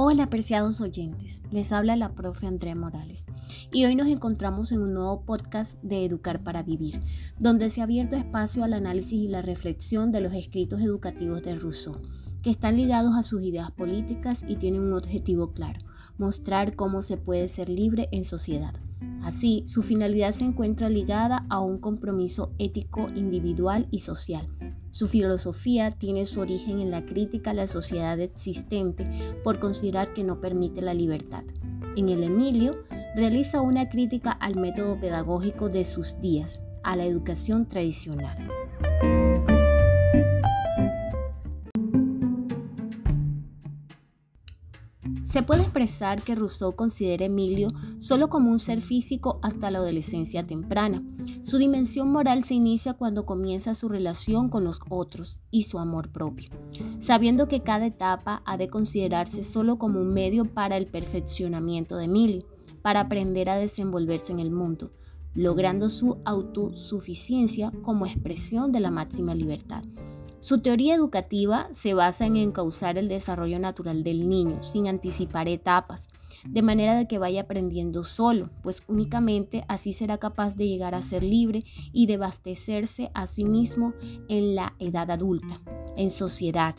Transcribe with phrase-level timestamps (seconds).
[0.00, 3.26] Hola apreciados oyentes, les habla la profe Andrea Morales
[3.72, 7.00] y hoy nos encontramos en un nuevo podcast de Educar para Vivir,
[7.40, 11.56] donde se ha abierto espacio al análisis y la reflexión de los escritos educativos de
[11.56, 11.96] Rousseau,
[12.44, 15.80] que están ligados a sus ideas políticas y tienen un objetivo claro,
[16.16, 18.74] mostrar cómo se puede ser libre en sociedad.
[19.22, 24.48] Así, su finalidad se encuentra ligada a un compromiso ético individual y social.
[24.90, 29.04] Su filosofía tiene su origen en la crítica a la sociedad existente
[29.44, 31.44] por considerar que no permite la libertad.
[31.96, 32.84] En el Emilio,
[33.14, 38.36] realiza una crítica al método pedagógico de sus días, a la educación tradicional.
[45.38, 49.78] Se puede expresar que Rousseau considera a Emilio solo como un ser físico hasta la
[49.78, 51.00] adolescencia temprana.
[51.42, 56.10] Su dimensión moral se inicia cuando comienza su relación con los otros y su amor
[56.10, 56.50] propio,
[56.98, 62.06] sabiendo que cada etapa ha de considerarse solo como un medio para el perfeccionamiento de
[62.06, 62.44] Emilio,
[62.82, 64.90] para aprender a desenvolverse en el mundo,
[65.34, 69.84] logrando su autosuficiencia como expresión de la máxima libertad.
[70.40, 76.08] Su teoría educativa se basa en encauzar el desarrollo natural del niño sin anticipar etapas,
[76.46, 81.02] de manera de que vaya aprendiendo solo, pues únicamente así será capaz de llegar a
[81.02, 83.94] ser libre y de abastecerse a sí mismo
[84.28, 85.60] en la edad adulta,
[85.96, 86.76] en sociedad,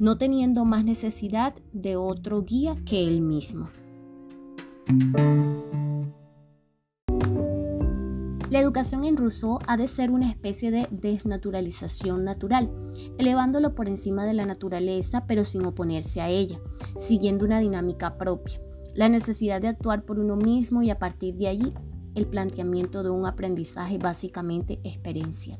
[0.00, 3.68] no teniendo más necesidad de otro guía que él mismo.
[8.52, 12.68] La educación en Rousseau ha de ser una especie de desnaturalización natural,
[13.16, 16.60] elevándolo por encima de la naturaleza pero sin oponerse a ella,
[16.98, 18.60] siguiendo una dinámica propia.
[18.94, 21.72] La necesidad de actuar por uno mismo y a partir de allí
[22.14, 25.58] el planteamiento de un aprendizaje básicamente experiencial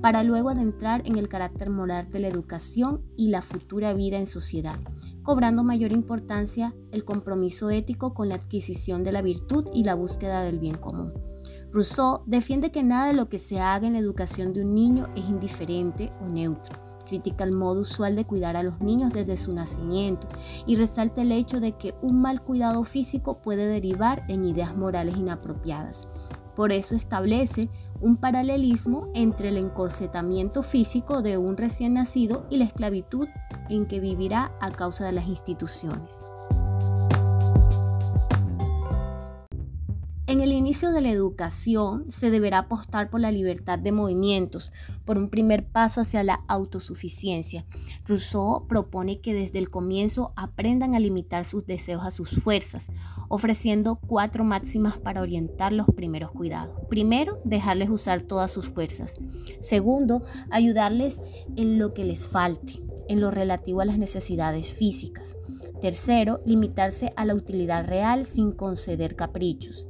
[0.00, 4.26] para luego adentrar en el carácter moral de la educación y la futura vida en
[4.26, 4.80] sociedad,
[5.22, 10.42] cobrando mayor importancia el compromiso ético con la adquisición de la virtud y la búsqueda
[10.42, 11.31] del bien común.
[11.72, 15.08] Rousseau defiende que nada de lo que se haga en la educación de un niño
[15.16, 16.78] es indiferente o neutro.
[17.08, 20.28] Critica el modo usual de cuidar a los niños desde su nacimiento
[20.66, 25.16] y resalta el hecho de que un mal cuidado físico puede derivar en ideas morales
[25.16, 26.08] inapropiadas.
[26.54, 27.70] Por eso establece
[28.02, 33.28] un paralelismo entre el encorsetamiento físico de un recién nacido y la esclavitud
[33.70, 36.22] en que vivirá a causa de las instituciones.
[40.32, 44.72] En el inicio de la educación se deberá apostar por la libertad de movimientos,
[45.04, 47.66] por un primer paso hacia la autosuficiencia.
[48.06, 52.88] Rousseau propone que desde el comienzo aprendan a limitar sus deseos a sus fuerzas,
[53.28, 56.80] ofreciendo cuatro máximas para orientar los primeros cuidados.
[56.88, 59.18] Primero, dejarles usar todas sus fuerzas.
[59.60, 61.20] Segundo, ayudarles
[61.56, 65.36] en lo que les falte, en lo relativo a las necesidades físicas.
[65.82, 69.86] Tercero, limitarse a la utilidad real sin conceder caprichos.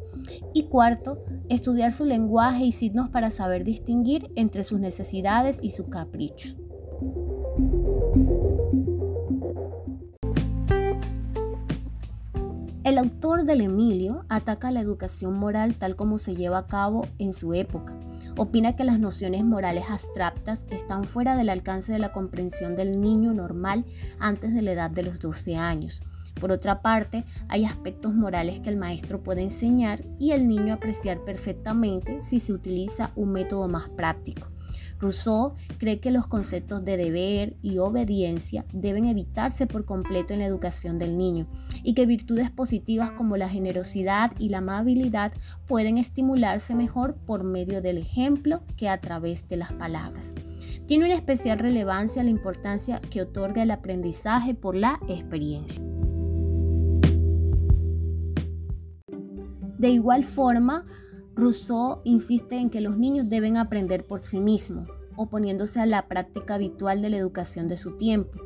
[0.55, 5.89] Y cuarto, estudiar su lenguaje y signos para saber distinguir entre sus necesidades y sus
[5.89, 6.57] caprichos.
[12.85, 17.33] El autor del Emilio ataca la educación moral tal como se lleva a cabo en
[17.33, 17.95] su época.
[18.37, 23.35] Opina que las nociones morales abstractas están fuera del alcance de la comprensión del niño
[23.35, 23.85] normal
[24.19, 26.03] antes de la edad de los 12 años
[26.43, 31.25] por otra parte, hay aspectos morales que el maestro puede enseñar y el niño apreciar
[31.25, 34.49] perfectamente si se utiliza un método más práctico.
[34.99, 40.47] Rousseau cree que los conceptos de deber y obediencia deben evitarse por completo en la
[40.47, 41.47] educación del niño
[41.85, 45.33] y que virtudes positivas como la generosidad y la amabilidad
[45.69, 50.35] pueden estimularse mejor por medio del ejemplo que a través de las palabras.
[50.87, 55.92] Tiene una especial relevancia la importancia que otorga el aprendizaje por la experiencia.
[59.83, 60.85] De igual forma,
[61.35, 66.55] Rousseau insiste en que los niños deben aprender por sí mismos, oponiéndose a la práctica
[66.55, 68.39] habitual de la educación de su tiempo.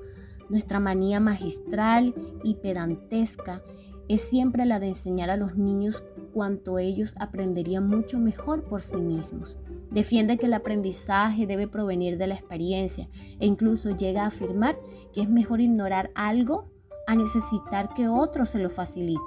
[0.49, 3.63] Nuestra manía magistral y pedantesca
[4.09, 8.97] es siempre la de enseñar a los niños cuanto ellos aprenderían mucho mejor por sí
[8.97, 9.59] mismos.
[9.91, 13.11] Defiende que el aprendizaje debe provenir de la experiencia
[13.41, 14.79] e incluso llega a afirmar
[15.13, 16.71] que es mejor ignorar algo
[17.07, 19.21] a necesitar que otro se lo facilite.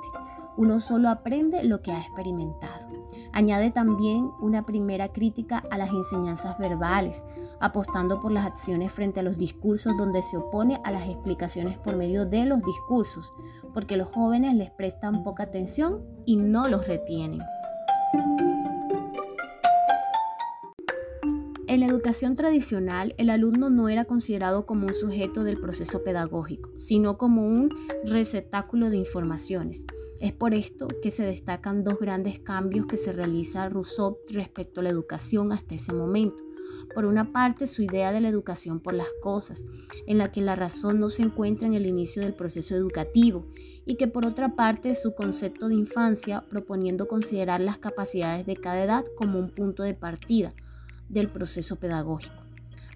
[0.60, 2.86] Uno solo aprende lo que ha experimentado.
[3.32, 7.24] Añade también una primera crítica a las enseñanzas verbales,
[7.62, 11.96] apostando por las acciones frente a los discursos donde se opone a las explicaciones por
[11.96, 13.32] medio de los discursos,
[13.74, 17.40] porque los jóvenes les prestan poca atención y no los retienen.
[21.70, 26.72] En la educación tradicional, el alumno no era considerado como un sujeto del proceso pedagógico,
[26.78, 27.70] sino como un
[28.06, 29.86] receptáculo de informaciones.
[30.20, 34.84] Es por esto que se destacan dos grandes cambios que se realiza Rousseau respecto a
[34.86, 36.44] la educación hasta ese momento.
[36.96, 39.68] Por una parte, su idea de la educación por las cosas,
[40.08, 43.46] en la que la razón no se encuentra en el inicio del proceso educativo,
[43.86, 48.84] y que por otra parte, su concepto de infancia, proponiendo considerar las capacidades de cada
[48.84, 50.56] edad como un punto de partida
[51.10, 52.36] del proceso pedagógico,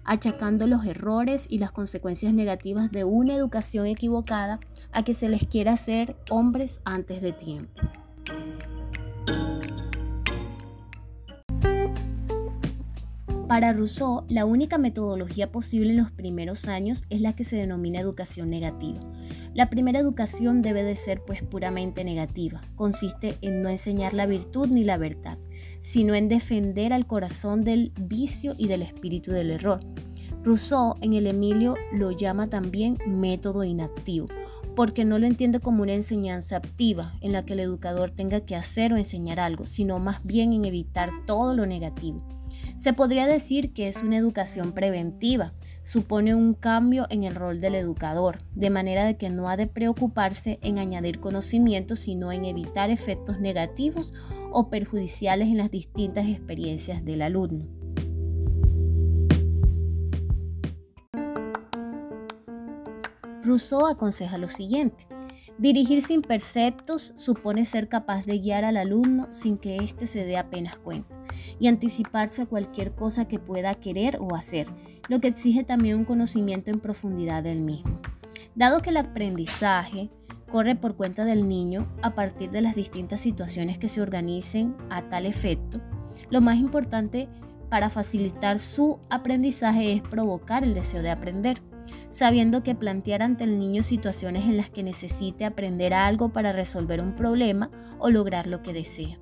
[0.04, 4.60] achacando los errores y las consecuencias negativas de una educación equivocada
[4.92, 7.80] a que se les quiera hacer hombres antes de tiempo.
[13.48, 18.00] Para Rousseau, la única metodología posible en los primeros años es la que se denomina
[18.00, 19.00] educación negativa.
[19.54, 22.60] La primera educación debe de ser pues puramente negativa.
[22.74, 25.38] Consiste en no enseñar la virtud ni la verdad,
[25.80, 29.78] sino en defender al corazón del vicio y del espíritu del error.
[30.42, 34.26] Rousseau en el Emilio lo llama también método inactivo,
[34.74, 38.56] porque no lo entiende como una enseñanza activa en la que el educador tenga que
[38.56, 42.18] hacer o enseñar algo, sino más bien en evitar todo lo negativo.
[42.76, 45.52] Se podría decir que es una educación preventiva,
[45.84, 49.66] supone un cambio en el rol del educador, de manera de que no ha de
[49.66, 54.12] preocuparse en añadir conocimientos, sino en evitar efectos negativos
[54.50, 57.83] o perjudiciales en las distintas experiencias del alumno.
[63.44, 65.06] Rousseau aconseja lo siguiente.
[65.58, 70.36] Dirigir sin perceptos supone ser capaz de guiar al alumno sin que éste se dé
[70.36, 71.14] apenas cuenta
[71.58, 74.68] y anticiparse a cualquier cosa que pueda querer o hacer,
[75.08, 78.00] lo que exige también un conocimiento en profundidad del mismo.
[78.54, 80.10] Dado que el aprendizaje
[80.50, 85.02] corre por cuenta del niño a partir de las distintas situaciones que se organicen a
[85.02, 85.80] tal efecto,
[86.30, 87.28] lo más importante
[87.68, 91.60] para facilitar su aprendizaje es provocar el deseo de aprender
[92.10, 97.00] sabiendo que plantear ante el niño situaciones en las que necesite aprender algo para resolver
[97.00, 99.18] un problema o lograr lo que desea.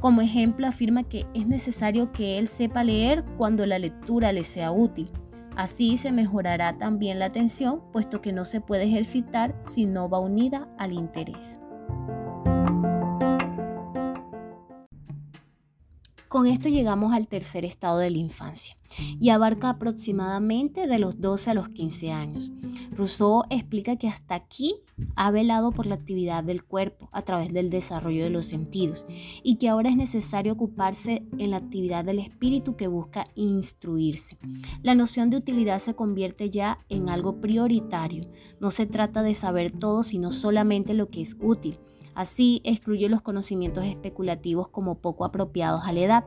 [0.00, 4.70] Como ejemplo, afirma que es necesario que él sepa leer cuando la lectura le sea
[4.70, 5.10] útil.
[5.56, 10.18] Así se mejorará también la atención, puesto que no se puede ejercitar si no va
[10.18, 11.58] unida al interés.
[16.34, 18.76] Con esto llegamos al tercer estado de la infancia
[19.20, 22.50] y abarca aproximadamente de los 12 a los 15 años.
[22.90, 24.74] Rousseau explica que hasta aquí
[25.14, 29.06] ha velado por la actividad del cuerpo a través del desarrollo de los sentidos
[29.44, 34.36] y que ahora es necesario ocuparse en la actividad del espíritu que busca instruirse.
[34.82, 38.28] La noción de utilidad se convierte ya en algo prioritario.
[38.58, 41.78] No se trata de saber todo, sino solamente lo que es útil
[42.14, 46.24] Así excluye los conocimientos especulativos como poco apropiados a la edad,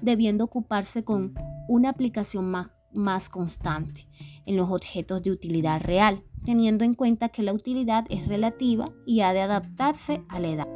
[0.00, 1.34] debiendo ocuparse con
[1.68, 4.08] una aplicación más, más constante
[4.46, 9.20] en los objetos de utilidad real, teniendo en cuenta que la utilidad es relativa y
[9.20, 10.68] ha de adaptarse a la edad.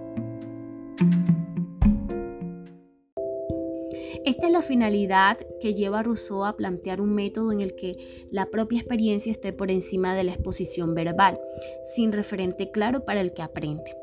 [4.22, 8.50] Esta es la finalidad que lleva Rousseau a plantear un método en el que la
[8.50, 11.40] propia experiencia esté por encima de la exposición verbal,
[11.82, 13.96] sin referente claro para el que aprende.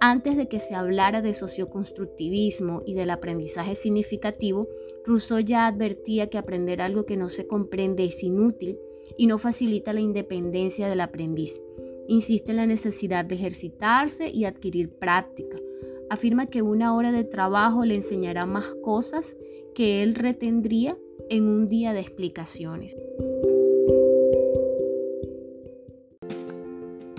[0.00, 4.68] Antes de que se hablara de socioconstructivismo y del aprendizaje significativo,
[5.04, 8.78] Rousseau ya advertía que aprender algo que no se comprende es inútil
[9.16, 11.62] y no facilita la independencia del aprendiz.
[12.08, 15.58] Insiste en la necesidad de ejercitarse y adquirir práctica.
[16.10, 19.36] Afirma que una hora de trabajo le enseñará más cosas
[19.74, 20.98] que él retendría
[21.30, 22.96] en un día de explicaciones.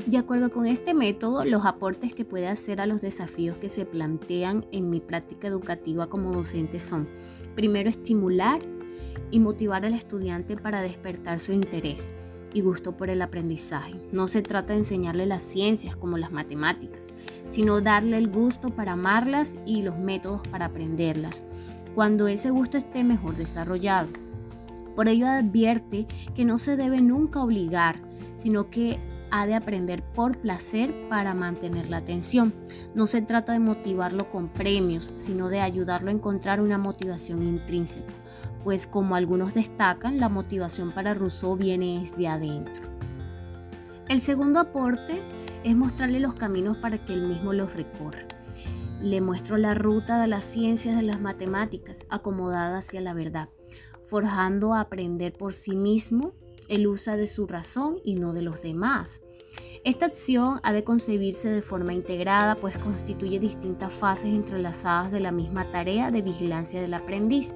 [0.07, 3.85] De acuerdo con este método, los aportes que puede hacer a los desafíos que se
[3.85, 7.09] plantean en mi práctica educativa como docente son,
[7.55, 8.61] primero, estimular
[9.31, 12.11] y motivar al estudiante para despertar su interés
[12.53, 13.95] y gusto por el aprendizaje.
[14.13, 17.09] No se trata de enseñarle las ciencias como las matemáticas,
[17.49, 21.43] sino darle el gusto para amarlas y los métodos para aprenderlas,
[21.95, 24.07] cuando ese gusto esté mejor desarrollado.
[24.95, 27.97] Por ello advierte que no se debe nunca obligar,
[28.37, 32.53] sino que ha de aprender por placer para mantener la atención.
[32.95, 38.13] No se trata de motivarlo con premios, sino de ayudarlo a encontrar una motivación intrínseca,
[38.63, 42.83] pues como algunos destacan, la motivación para Rousseau viene desde adentro.
[44.07, 45.21] El segundo aporte
[45.63, 48.25] es mostrarle los caminos para que él mismo los recorra.
[49.01, 53.49] Le muestro la ruta de las ciencias de las matemáticas acomodada hacia la verdad,
[54.03, 56.33] forjando a aprender por sí mismo
[56.67, 59.21] él usa de su razón y no de los demás.
[59.83, 65.31] Esta acción ha de concebirse de forma integrada, pues constituye distintas fases entrelazadas de la
[65.31, 67.53] misma tarea de vigilancia del aprendiz.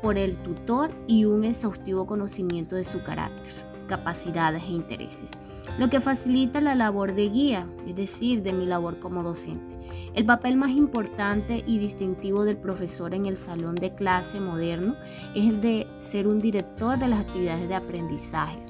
[0.00, 5.30] por el tutor y un exhaustivo conocimiento de su carácter, capacidades e intereses,
[5.78, 9.74] lo que facilita la labor de guía, es decir, de mi labor como docente.
[10.14, 14.94] El papel más importante y distintivo del profesor en el salón de clase moderno
[15.34, 18.68] es el de ser un director de las actividades de aprendizajes.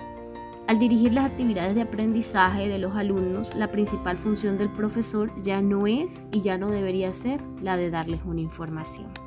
[0.69, 5.61] Al dirigir las actividades de aprendizaje de los alumnos, la principal función del profesor ya
[5.61, 9.22] no es y ya no debería ser la de darles una información.